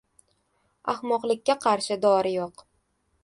•Ahmoqlikka 0.93 1.55
qarshi 1.67 1.99
dori 2.07 2.35
yo‘q. 2.39 2.65